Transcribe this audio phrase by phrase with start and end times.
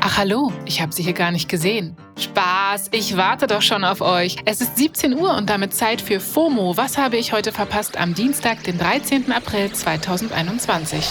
[0.00, 1.96] Ach hallo, ich habe Sie hier gar nicht gesehen.
[2.18, 4.36] Spaß, ich warte doch schon auf euch.
[4.44, 6.76] Es ist 17 Uhr und damit Zeit für FOMO.
[6.76, 9.30] Was habe ich heute verpasst am Dienstag, den 13.
[9.32, 11.04] April 2021?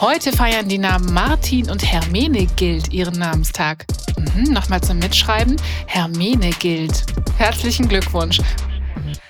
[0.00, 3.86] Heute feiern die Namen Martin und Hermenegild ihren Namenstag.
[4.18, 5.56] Mhm, Nochmal zum Mitschreiben.
[5.86, 7.04] Hermenegild.
[7.38, 8.40] Herzlichen Glückwunsch.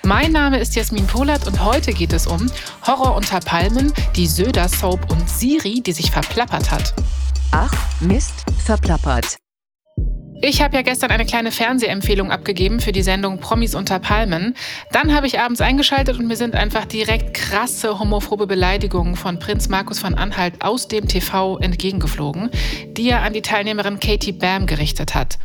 [0.03, 2.49] Mein Name ist Jasmin Polat und heute geht es um
[2.85, 6.93] Horror unter Palmen, die Söder-Soap und Siri, die sich verplappert hat.
[7.51, 9.37] Ach, Mist, verplappert.
[10.41, 14.53] Ich habe ja gestern eine kleine Fernsehempfehlung abgegeben für die Sendung Promis unter Palmen.
[14.91, 19.69] Dann habe ich abends eingeschaltet und mir sind einfach direkt krasse homophobe Beleidigungen von Prinz
[19.69, 22.51] Markus von Anhalt aus dem TV entgegengeflogen,
[22.91, 25.39] die er an die Teilnehmerin Katie Bam gerichtet hat.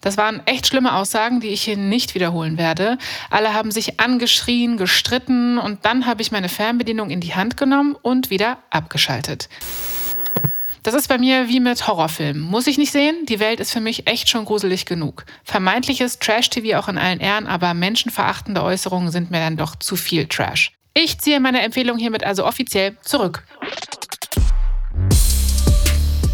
[0.00, 2.98] Das waren echt schlimme Aussagen, die ich hier nicht wiederholen werde.
[3.30, 7.96] Alle haben sich angeschrien, gestritten und dann habe ich meine Fernbedienung in die Hand genommen
[8.00, 9.48] und wieder abgeschaltet.
[10.84, 12.40] Das ist bei mir wie mit Horrorfilmen.
[12.40, 13.26] Muss ich nicht sehen?
[13.26, 15.24] Die Welt ist für mich echt schon gruselig genug.
[15.44, 20.26] Vermeintliches Trash-TV auch in allen Ehren, aber menschenverachtende Äußerungen sind mir dann doch zu viel
[20.26, 20.72] Trash.
[20.94, 23.44] Ich ziehe meine Empfehlung hiermit also offiziell zurück.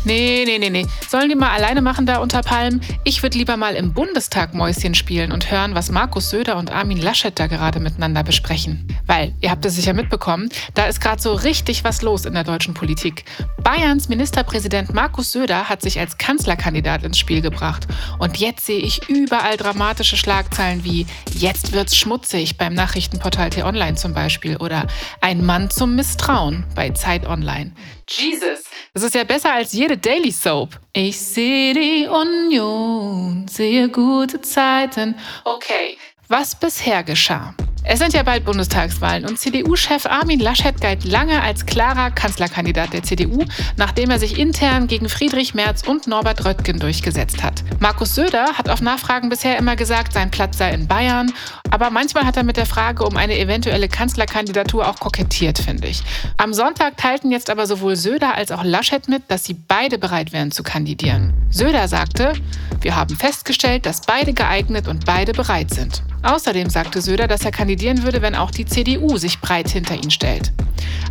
[0.06, 0.86] Nee, nee, nee, nee.
[1.08, 2.82] Sollen die mal alleine machen da unter Palmen?
[3.04, 7.00] Ich würde lieber mal im Bundestag Mäuschen spielen und hören, was Markus Söder und Armin
[7.00, 8.86] Laschet da gerade miteinander besprechen.
[9.06, 12.44] Weil, ihr habt es sicher mitbekommen, da ist gerade so richtig was los in der
[12.44, 13.24] deutschen Politik.
[13.62, 17.86] Bayerns Ministerpräsident Markus Söder hat sich als Kanzlerkandidat ins Spiel gebracht.
[18.18, 24.12] Und jetzt sehe ich überall dramatische Schlagzeilen wie Jetzt wird's schmutzig beim Nachrichtenportal T-Online zum
[24.12, 24.86] Beispiel oder
[25.22, 27.72] Ein Mann zum Misstrauen bei Zeit Online.
[28.08, 28.64] Jesus,
[28.94, 30.80] das ist ja besser als jede Daily Soap.
[30.92, 35.16] Ich sehe die Union, sehe gute Zeiten.
[35.44, 37.54] Okay, was bisher geschah.
[37.86, 43.02] Es sind ja bald Bundestagswahlen und CDU-Chef Armin Laschet galt lange als klarer Kanzlerkandidat der
[43.02, 43.44] CDU,
[43.76, 47.62] nachdem er sich intern gegen Friedrich Merz und Norbert Röttgen durchgesetzt hat.
[47.80, 51.30] Markus Söder hat auf Nachfragen bisher immer gesagt, sein Platz sei in Bayern,
[51.70, 56.02] aber manchmal hat er mit der Frage um eine eventuelle Kanzlerkandidatur auch kokettiert, finde ich.
[56.38, 60.32] Am Sonntag teilten jetzt aber sowohl Söder als auch Laschet mit, dass sie beide bereit
[60.32, 61.34] wären zu kandidieren.
[61.50, 62.32] Söder sagte,
[62.80, 66.02] wir haben festgestellt, dass beide geeignet und beide bereit sind.
[66.24, 70.10] Außerdem sagte Söder, dass er kandidieren würde, wenn auch die CDU sich breit hinter ihn
[70.10, 70.52] stellt.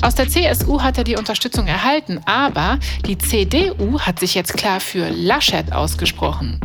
[0.02, 4.80] Aus der CSU hat er die Unterstützung erhalten, aber die CDU hat sich jetzt klar
[4.80, 6.60] für Laschet ausgesprochen.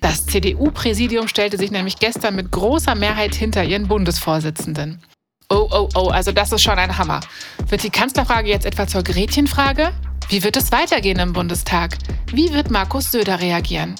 [0.00, 5.00] Das CDU-Präsidium stellte sich nämlich gestern mit großer Mehrheit hinter ihren Bundesvorsitzenden.
[5.50, 7.20] Oh, oh, oh, also das ist schon ein Hammer.
[7.68, 9.92] Wird die Kanzlerfrage jetzt etwa zur Gretchenfrage?
[10.28, 11.96] Wie wird es weitergehen im Bundestag?
[12.26, 13.94] Wie wird Markus Söder reagieren?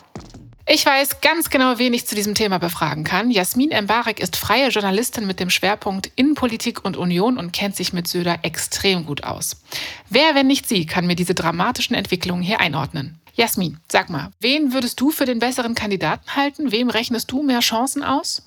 [0.70, 3.30] Ich weiß ganz genau, wen ich zu diesem Thema befragen kann.
[3.30, 8.06] Jasmin Embarek ist freie Journalistin mit dem Schwerpunkt Innenpolitik und Union und kennt sich mit
[8.06, 9.62] Söder extrem gut aus.
[10.10, 13.18] Wer, wenn nicht sie, kann mir diese dramatischen Entwicklungen hier einordnen?
[13.32, 16.70] Jasmin, sag mal, wen würdest du für den besseren Kandidaten halten?
[16.70, 18.42] Wem rechnest du mehr Chancen aus?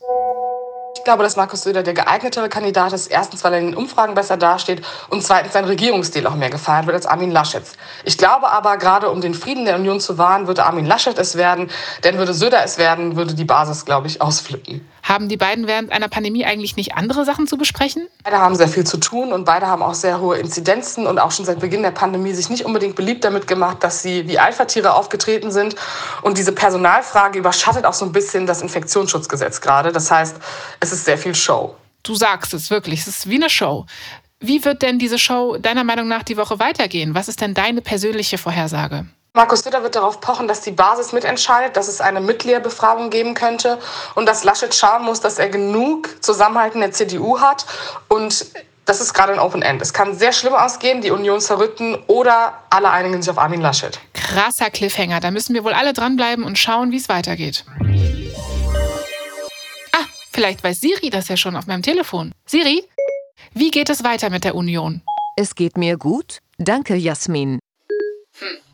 [1.01, 3.07] Ich glaube, dass Markus Söder der geeignetere Kandidat ist.
[3.07, 6.85] Erstens, weil er in den Umfragen besser dasteht und zweitens sein Regierungsstil auch mehr gefeiert
[6.85, 7.63] wird als Armin Laschet.
[8.03, 11.37] Ich glaube aber, gerade um den Frieden der Union zu wahren, würde Armin Laschet es
[11.37, 11.71] werden.
[12.03, 14.87] Denn würde Söder es werden, würde die Basis, glaube ich, ausflippen.
[15.03, 18.07] Haben die beiden während einer Pandemie eigentlich nicht andere Sachen zu besprechen?
[18.23, 21.31] Beide haben sehr viel zu tun und beide haben auch sehr hohe Inzidenzen und auch
[21.31, 24.93] schon seit Beginn der Pandemie sich nicht unbedingt beliebt damit gemacht, dass sie wie Alpha-Tiere
[24.93, 25.75] aufgetreten sind.
[26.21, 29.91] Und diese Personalfrage überschattet auch so ein bisschen das Infektionsschutzgesetz gerade.
[29.91, 30.37] Das heißt,
[30.79, 31.75] es ist sehr viel Show.
[32.03, 33.85] Du sagst es wirklich, es ist wie eine Show.
[34.39, 37.13] Wie wird denn diese Show deiner Meinung nach die Woche weitergehen?
[37.13, 39.05] Was ist denn deine persönliche Vorhersage?
[39.33, 43.79] Markus Söder wird darauf pochen, dass die Basis mitentscheidet, dass es eine Mitgliederbefragung geben könnte
[44.15, 47.65] und dass Laschet schauen muss, dass er genug Zusammenhalt in der CDU hat.
[48.09, 48.47] Und
[48.83, 49.81] das ist gerade ein Open End.
[49.81, 54.01] Es kann sehr schlimm ausgehen, die Union zerrütten oder alle einigen sich auf Armin Laschet.
[54.11, 55.21] Krasser Cliffhanger.
[55.21, 57.63] Da müssen wir wohl alle dranbleiben und schauen, wie es weitergeht.
[59.93, 62.33] Ah, vielleicht weiß Siri das ja schon auf meinem Telefon.
[62.45, 62.83] Siri,
[63.53, 65.03] wie geht es weiter mit der Union?
[65.37, 66.39] Es geht mir gut.
[66.57, 67.59] Danke, Jasmin.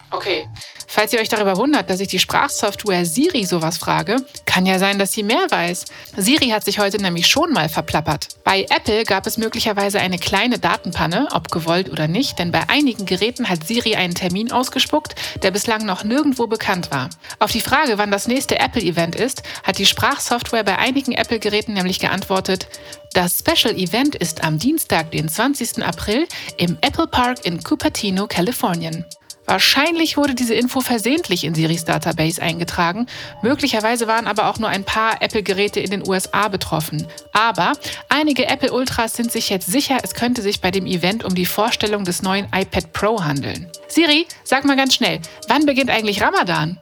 [0.09, 0.47] Okay.
[0.87, 4.15] Falls ihr euch darüber wundert, dass ich die Sprachsoftware Siri sowas frage,
[4.45, 5.85] kann ja sein, dass sie mehr weiß.
[6.15, 8.29] Siri hat sich heute nämlich schon mal verplappert.
[8.45, 13.05] Bei Apple gab es möglicherweise eine kleine Datenpanne, ob gewollt oder nicht, denn bei einigen
[13.05, 17.09] Geräten hat Siri einen Termin ausgespuckt, der bislang noch nirgendwo bekannt war.
[17.39, 21.99] Auf die Frage, wann das nächste Apple-Event ist, hat die Sprachsoftware bei einigen Apple-Geräten nämlich
[21.99, 22.67] geantwortet,
[23.13, 25.83] das Special Event ist am Dienstag, den 20.
[25.83, 26.27] April
[26.57, 29.05] im Apple Park in Cupertino, Kalifornien.
[29.47, 33.07] Wahrscheinlich wurde diese Info versehentlich in Siris Database eingetragen.
[33.41, 37.07] Möglicherweise waren aber auch nur ein paar Apple-Geräte in den USA betroffen.
[37.31, 37.71] Aber
[38.09, 41.45] einige Apple Ultras sind sich jetzt sicher, es könnte sich bei dem Event um die
[41.45, 43.71] Vorstellung des neuen iPad Pro handeln.
[43.87, 46.77] Siri, sag mal ganz schnell, wann beginnt eigentlich Ramadan?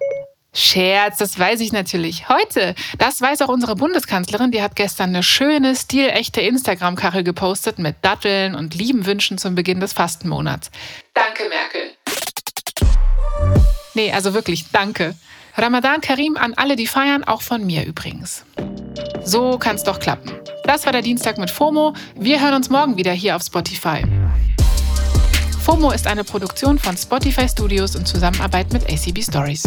[0.57, 2.29] Scherz, das weiß ich natürlich.
[2.29, 2.75] Heute.
[2.97, 4.51] Das weiß auch unsere Bundeskanzlerin.
[4.51, 9.81] Die hat gestern eine schöne, stilechte Instagram-Kachel gepostet mit Datteln und lieben Wünschen zum Beginn
[9.81, 10.71] des Fastenmonats.
[11.13, 11.91] Danke, Merkel.
[13.95, 15.15] Nee, also wirklich, danke.
[15.57, 18.43] Ramadan Karim an alle, die feiern, auch von mir übrigens.
[19.23, 20.31] So kann's doch klappen.
[20.65, 21.93] Das war der Dienstag mit FOMO.
[22.15, 24.03] Wir hören uns morgen wieder hier auf Spotify.
[25.63, 29.63] FOMO ist eine Produktion von Spotify Studios in Zusammenarbeit mit ACB Stories.